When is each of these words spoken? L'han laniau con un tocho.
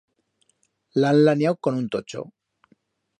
L'han 1.03 1.21
laniau 1.27 1.59
con 1.69 1.79
un 1.83 1.87
tocho. 1.97 2.25